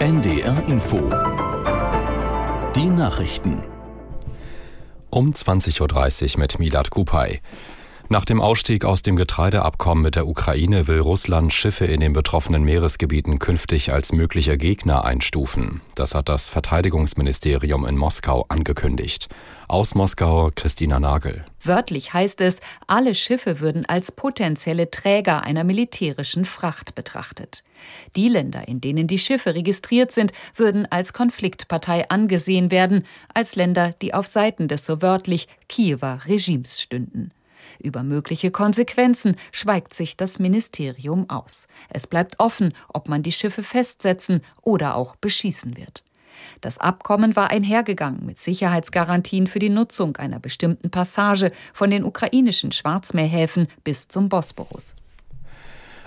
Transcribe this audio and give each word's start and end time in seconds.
NDR 0.00 0.64
Info. 0.66 0.98
Die 2.74 2.86
Nachrichten. 2.86 3.62
Um 5.10 5.30
20.30 5.30 6.34
Uhr 6.34 6.40
mit 6.40 6.58
Milad 6.58 6.90
Kupay. 6.90 7.40
Nach 8.12 8.26
dem 8.26 8.42
Ausstieg 8.42 8.84
aus 8.84 9.00
dem 9.00 9.16
Getreideabkommen 9.16 10.04
mit 10.04 10.16
der 10.16 10.28
Ukraine 10.28 10.86
will 10.86 10.98
Russland 10.98 11.50
Schiffe 11.50 11.86
in 11.86 12.00
den 12.00 12.12
betroffenen 12.12 12.62
Meeresgebieten 12.62 13.38
künftig 13.38 13.90
als 13.90 14.12
möglicher 14.12 14.58
Gegner 14.58 15.06
einstufen. 15.06 15.80
Das 15.94 16.14
hat 16.14 16.28
das 16.28 16.50
Verteidigungsministerium 16.50 17.86
in 17.86 17.96
Moskau 17.96 18.44
angekündigt. 18.50 19.30
Aus 19.66 19.94
Moskau 19.94 20.50
Christina 20.54 21.00
Nagel. 21.00 21.46
Wörtlich 21.62 22.12
heißt 22.12 22.42
es, 22.42 22.60
alle 22.86 23.14
Schiffe 23.14 23.60
würden 23.60 23.86
als 23.86 24.12
potenzielle 24.12 24.90
Träger 24.90 25.44
einer 25.44 25.64
militärischen 25.64 26.44
Fracht 26.44 26.94
betrachtet. 26.94 27.64
Die 28.14 28.28
Länder, 28.28 28.68
in 28.68 28.82
denen 28.82 29.06
die 29.06 29.16
Schiffe 29.16 29.54
registriert 29.54 30.12
sind, 30.12 30.34
würden 30.54 30.84
als 30.92 31.14
Konfliktpartei 31.14 32.10
angesehen 32.10 32.70
werden, 32.70 33.06
als 33.32 33.56
Länder, 33.56 33.94
die 34.02 34.12
auf 34.12 34.26
Seiten 34.26 34.68
des 34.68 34.84
so 34.84 35.00
wörtlich 35.00 35.48
Kiewer 35.66 36.20
Regimes 36.26 36.78
stünden. 36.78 37.30
Über 37.78 38.02
mögliche 38.02 38.50
Konsequenzen 38.50 39.36
schweigt 39.50 39.94
sich 39.94 40.16
das 40.16 40.38
Ministerium 40.38 41.28
aus. 41.28 41.68
Es 41.88 42.06
bleibt 42.06 42.38
offen, 42.38 42.74
ob 42.88 43.08
man 43.08 43.22
die 43.22 43.32
Schiffe 43.32 43.62
festsetzen 43.62 44.42
oder 44.62 44.96
auch 44.96 45.16
beschießen 45.16 45.76
wird. 45.76 46.04
Das 46.60 46.78
Abkommen 46.78 47.36
war 47.36 47.50
einhergegangen 47.50 48.24
mit 48.24 48.38
Sicherheitsgarantien 48.38 49.46
für 49.46 49.58
die 49.58 49.70
Nutzung 49.70 50.16
einer 50.16 50.38
bestimmten 50.38 50.90
Passage 50.90 51.52
von 51.72 51.90
den 51.90 52.04
ukrainischen 52.04 52.72
Schwarzmeerhäfen 52.72 53.68
bis 53.84 54.08
zum 54.08 54.28
Bosporus. 54.28 54.96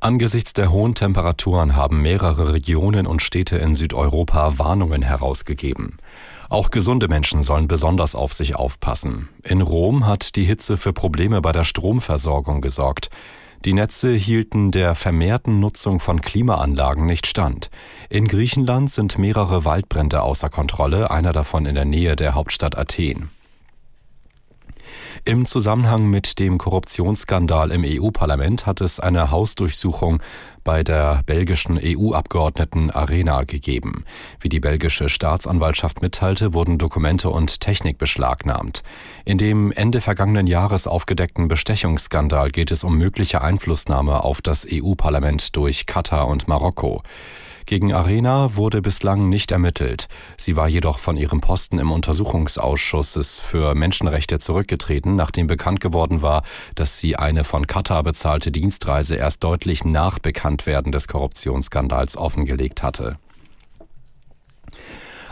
Angesichts 0.00 0.52
der 0.52 0.70
hohen 0.70 0.94
Temperaturen 0.94 1.74
haben 1.74 2.02
mehrere 2.02 2.52
Regionen 2.52 3.04
und 3.06 3.20
Städte 3.20 3.58
in 3.58 3.74
Südeuropa 3.74 4.56
Warnungen 4.56 5.02
herausgegeben. 5.02 5.98
Auch 6.48 6.70
gesunde 6.70 7.08
Menschen 7.08 7.42
sollen 7.42 7.66
besonders 7.66 8.14
auf 8.14 8.32
sich 8.32 8.54
aufpassen. 8.54 9.28
In 9.42 9.60
Rom 9.60 10.06
hat 10.06 10.36
die 10.36 10.44
Hitze 10.44 10.76
für 10.76 10.92
Probleme 10.92 11.40
bei 11.40 11.50
der 11.50 11.64
Stromversorgung 11.64 12.60
gesorgt. 12.60 13.10
Die 13.64 13.72
Netze 13.72 14.12
hielten 14.14 14.70
der 14.70 14.94
vermehrten 14.94 15.58
Nutzung 15.58 15.98
von 15.98 16.20
Klimaanlagen 16.20 17.04
nicht 17.04 17.26
stand. 17.26 17.68
In 18.08 18.28
Griechenland 18.28 18.92
sind 18.92 19.18
mehrere 19.18 19.64
Waldbrände 19.64 20.22
außer 20.22 20.48
Kontrolle, 20.48 21.10
einer 21.10 21.32
davon 21.32 21.66
in 21.66 21.74
der 21.74 21.84
Nähe 21.84 22.14
der 22.14 22.34
Hauptstadt 22.36 22.78
Athen. 22.78 23.30
Im 25.24 25.46
Zusammenhang 25.46 26.08
mit 26.08 26.38
dem 26.38 26.58
Korruptionsskandal 26.58 27.70
im 27.70 27.84
EU-Parlament 27.84 28.66
hat 28.66 28.80
es 28.80 29.00
eine 29.00 29.30
Hausdurchsuchung 29.30 30.22
bei 30.64 30.82
der 30.84 31.22
belgischen 31.24 31.80
EU-Abgeordneten 31.82 32.90
Arena 32.90 33.44
gegeben. 33.44 34.04
Wie 34.40 34.48
die 34.48 34.60
belgische 34.60 35.08
Staatsanwaltschaft 35.08 36.02
mitteilte, 36.02 36.52
wurden 36.52 36.78
Dokumente 36.78 37.30
und 37.30 37.60
Technik 37.60 37.98
beschlagnahmt. 37.98 38.82
In 39.24 39.38
dem 39.38 39.72
Ende 39.72 40.00
vergangenen 40.00 40.46
Jahres 40.46 40.86
aufgedeckten 40.86 41.48
Bestechungsskandal 41.48 42.50
geht 42.50 42.70
es 42.70 42.84
um 42.84 42.98
mögliche 42.98 43.40
Einflussnahme 43.40 44.24
auf 44.24 44.42
das 44.42 44.66
EU-Parlament 44.70 45.56
durch 45.56 45.86
Katar 45.86 46.28
und 46.28 46.48
Marokko. 46.48 47.02
Gegen 47.68 47.92
Arena 47.92 48.56
wurde 48.56 48.80
bislang 48.80 49.28
nicht 49.28 49.52
ermittelt. 49.52 50.08
Sie 50.38 50.56
war 50.56 50.68
jedoch 50.68 50.98
von 50.98 51.18
ihrem 51.18 51.42
Posten 51.42 51.78
im 51.78 51.92
Untersuchungsausschuss 51.92 53.40
für 53.40 53.74
Menschenrechte 53.74 54.38
zurückgetreten, 54.38 55.16
nachdem 55.16 55.48
bekannt 55.48 55.82
geworden 55.82 56.22
war, 56.22 56.44
dass 56.76 56.98
sie 56.98 57.16
eine 57.16 57.44
von 57.44 57.66
Katar 57.66 58.02
bezahlte 58.04 58.50
Dienstreise 58.50 59.16
erst 59.16 59.44
deutlich 59.44 59.84
nach 59.84 60.18
Bekanntwerden 60.18 60.92
des 60.92 61.08
Korruptionsskandals 61.08 62.16
offengelegt 62.16 62.82
hatte. 62.82 63.18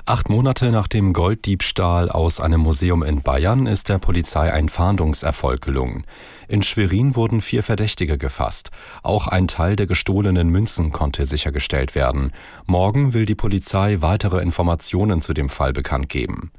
Acht 0.09 0.29
Monate 0.29 0.71
nach 0.71 0.87
dem 0.87 1.13
Golddiebstahl 1.13 2.09
aus 2.09 2.39
einem 2.39 2.61
Museum 2.61 3.03
in 3.03 3.23
Bayern 3.23 3.67
ist 3.67 3.89
der 3.89 3.99
Polizei 3.99 4.53
ein 4.53 4.69
Fahndungserfolg 4.69 5.61
gelungen. 5.61 6.05
In 6.47 6.63
Schwerin 6.63 7.17
wurden 7.17 7.41
vier 7.41 7.65
Verdächtige 7.65 8.17
gefasst. 8.17 8.71
Auch 9.03 9.27
ein 9.27 9.49
Teil 9.49 9.75
der 9.75 9.89
gestohlenen 9.89 10.49
Münzen 10.49 10.93
konnte 10.93 11.27
sichergestellt 11.27 11.97
werden. 11.97 12.31
Morgen 12.67 13.15
will 13.15 13.27
die 13.27 13.35
Polizei 13.35 13.97
weitere 13.99 14.41
Informationen 14.43 15.23
zu 15.23 15.35
dem 15.35 15.49
Fall 15.49 15.73
bekannt 15.73 16.09
geben. 16.09 16.53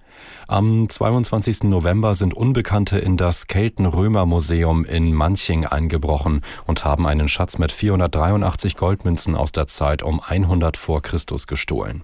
Am 0.50 0.90
22. 0.90 1.63
November 1.63 2.16
sind 2.16 2.34
Unbekannte 2.34 3.00
in 3.00 3.16
das 3.16 3.47
Kelten-Römer-Museum 3.47 4.84
in 4.84 5.13
Manching 5.13 5.66
eingebrochen 5.66 6.41
und 6.66 6.84
haben 6.84 7.07
einen 7.07 7.30
Schatz 7.30 7.59
mit 7.59 7.72
483 7.72 8.75
Goldmünzen 8.75 9.38
aus 9.38 9.53
der 9.53 9.68
Zeit 9.68 10.03
um 10.03 10.19
100 10.19 10.75
vor 10.75 11.02
Christus 11.02 11.47
gestohlen. 11.47 12.03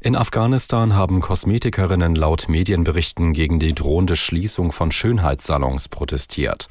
In 0.00 0.14
Afghanistan 0.14 0.94
haben 0.94 1.20
Kosmetikerinnen 1.20 2.14
laut 2.14 2.48
Medienberichten 2.48 3.32
gegen 3.32 3.58
die 3.58 3.74
drohende 3.74 4.14
Schließung 4.14 4.70
von 4.70 4.92
Schönheitssalons 4.92 5.88
protestiert. 5.88 6.68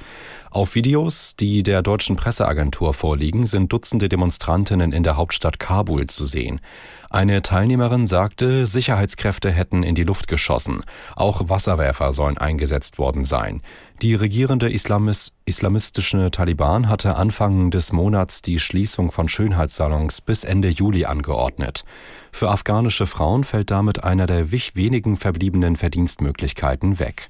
Auf 0.49 0.75
Videos, 0.75 1.35
die 1.35 1.61
der 1.61 1.81
deutschen 1.81 2.15
Presseagentur 2.15 2.93
vorliegen, 2.93 3.45
sind 3.45 3.73
Dutzende 3.73 4.07
Demonstrantinnen 4.07 4.93
in 4.93 5.03
der 5.03 5.17
Hauptstadt 5.17 5.59
Kabul 5.59 6.07
zu 6.07 6.23
sehen. 6.23 6.61
Eine 7.09 7.41
Teilnehmerin 7.41 8.06
sagte, 8.06 8.66
Sicherheitskräfte 8.66 9.50
hätten 9.50 9.84
in 9.84 9.95
die 9.95 10.03
Luft 10.03 10.28
geschossen. 10.28 10.81
Auch 11.16 11.50
Wasserwerfer 11.50 12.12
sollen 12.12 12.38
eingesetzt 12.38 12.97
worden 12.97 13.23
sein. 13.23 13.62
Die 14.01 14.13
regierende 14.13 14.69
Islamis 14.69 15.31
islamistische 15.45 16.29
Taliban 16.31 16.90
hatte 16.90 17.16
Anfang 17.16 17.72
des 17.72 17.94
Monats 17.94 18.41
die 18.41 18.59
Schließung 18.59 19.12
von 19.12 19.29
Schönheitssalons 19.29 20.22
bis 20.22 20.44
Ende 20.44 20.69
Juli 20.69 21.06
angeordnet. 21.06 21.85
Für 22.31 22.50
afghanische 22.50 23.07
Frauen 23.07 23.44
fällt 23.44 23.72
damit 23.72 24.03
einer 24.03 24.25
der 24.25 24.51
wenigen 24.51 25.16
verbliebenen 25.16 25.78
Verdienstmöglichkeiten 25.78 27.00
weg. 27.00 27.29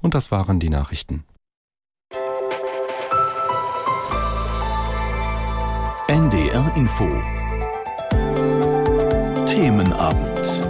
Und 0.00 0.14
das 0.14 0.30
waren 0.30 0.60
die 0.60 0.70
Nachrichten. 0.70 1.24
NDR 6.08 6.72
Info 6.76 7.06
Themenabend 9.60 10.66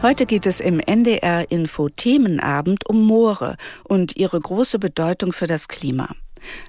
Heute 0.00 0.24
geht 0.24 0.46
es 0.46 0.60
im 0.60 0.78
NDR 0.78 1.50
Info 1.50 1.88
Themenabend 1.88 2.88
um 2.88 3.04
Moore 3.04 3.56
und 3.82 4.14
ihre 4.14 4.38
große 4.38 4.78
Bedeutung 4.78 5.32
für 5.32 5.48
das 5.48 5.66
Klima. 5.66 6.14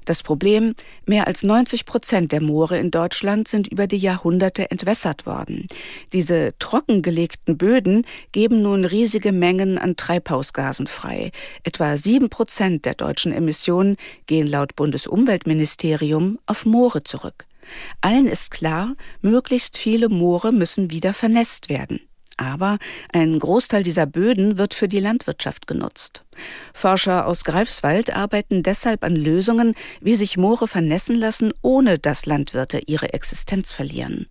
Das 0.05 0.23
Problem, 0.23 0.73
mehr 1.05 1.27
als 1.27 1.43
90 1.43 1.85
Prozent 1.85 2.31
der 2.31 2.41
Moore 2.41 2.79
in 2.79 2.89
Deutschland 2.89 3.47
sind 3.47 3.67
über 3.67 3.85
die 3.85 3.99
Jahrhunderte 3.99 4.71
entwässert 4.71 5.27
worden. 5.27 5.67
Diese 6.11 6.55
trockengelegten 6.57 7.59
Böden 7.59 8.07
geben 8.31 8.63
nun 8.63 8.85
riesige 8.85 9.33
Mengen 9.33 9.77
an 9.77 9.97
Treibhausgasen 9.97 10.87
frei. 10.87 11.29
Etwa 11.63 11.95
sieben 11.95 12.31
Prozent 12.31 12.85
der 12.85 12.95
deutschen 12.95 13.33
Emissionen 13.33 13.97
gehen 14.25 14.47
laut 14.47 14.75
Bundesumweltministerium 14.75 16.39
auf 16.47 16.65
Moore 16.65 17.03
zurück. 17.03 17.45
Allen 18.01 18.27
ist 18.27 18.51
klar, 18.51 18.95
möglichst 19.21 19.77
viele 19.77 20.09
Moore 20.09 20.51
müssen 20.51 20.91
wieder 20.91 21.13
vernässt 21.13 21.69
werden. 21.69 21.99
Aber 22.37 22.77
ein 23.11 23.39
Großteil 23.39 23.81
dieser 23.81 24.05
Böden 24.05 24.59
wird 24.59 24.75
für 24.75 24.87
die 24.87 24.99
Landwirtschaft 24.99 25.65
genutzt. 25.65 26.23
Forscher 26.71 27.25
aus 27.25 27.43
Greifswald 27.43 28.15
arbeiten 28.15 28.61
deshalb 28.61 29.03
an 29.03 29.15
Lösungen, 29.15 29.73
wie 30.01 30.15
sich 30.15 30.37
Moore 30.37 30.67
vernässen 30.67 31.15
lassen, 31.15 31.51
ohne 31.63 31.97
dass 31.97 32.27
Landwirte 32.27 32.79
ihre 32.85 33.13
Existenz 33.13 33.71
verlieren. 33.71 34.27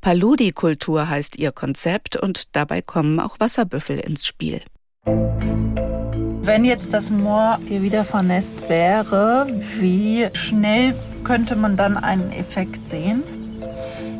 Paludikultur 0.00 1.08
heißt 1.10 1.36
ihr 1.38 1.52
Konzept 1.52 2.16
und 2.16 2.56
dabei 2.56 2.80
kommen 2.80 3.20
auch 3.20 3.38
Wasserbüffel 3.38 3.98
ins 3.98 4.26
Spiel. 4.26 4.62
Wenn 6.44 6.64
jetzt 6.64 6.92
das 6.92 7.10
Moor 7.10 7.60
hier 7.68 7.82
wieder 7.82 8.04
vernässt 8.04 8.68
wäre, 8.68 9.46
wie 9.78 10.26
schnell 10.32 10.92
könnte 11.22 11.54
man 11.54 11.76
dann 11.76 11.96
einen 11.96 12.32
Effekt 12.32 12.90
sehen? 12.90 13.22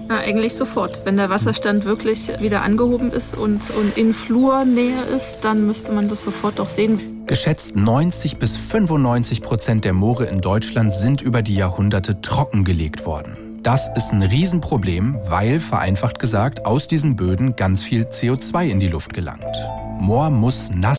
Ja, 0.08 0.18
eigentlich 0.18 0.54
sofort. 0.54 1.00
Wenn 1.04 1.16
der 1.16 1.30
Wasserstand 1.30 1.84
wirklich 1.84 2.28
wieder 2.40 2.62
angehoben 2.62 3.10
ist 3.10 3.36
und, 3.36 3.70
und 3.70 3.96
in 3.96 4.14
Flurnähe 4.14 5.02
ist, 5.16 5.38
dann 5.42 5.66
müsste 5.66 5.90
man 5.90 6.08
das 6.08 6.22
sofort 6.22 6.60
auch 6.60 6.68
sehen. 6.68 7.24
Geschätzt 7.26 7.74
90 7.74 8.36
bis 8.36 8.56
95 8.56 9.42
Prozent 9.42 9.84
der 9.84 9.92
Moore 9.92 10.26
in 10.26 10.40
Deutschland 10.40 10.92
sind 10.92 11.22
über 11.22 11.42
die 11.42 11.56
Jahrhunderte 11.56 12.20
trockengelegt 12.20 13.04
worden. 13.04 13.58
Das 13.64 13.90
ist 13.96 14.12
ein 14.12 14.22
Riesenproblem, 14.22 15.18
weil, 15.28 15.58
vereinfacht 15.58 16.20
gesagt, 16.20 16.66
aus 16.66 16.86
diesen 16.86 17.16
Böden 17.16 17.56
ganz 17.56 17.82
viel 17.82 18.04
CO2 18.04 18.68
in 18.68 18.78
die 18.78 18.88
Luft 18.88 19.12
gelangt. 19.12 19.56
Moor 19.98 20.30
muss 20.30 20.70
nass 20.72 20.98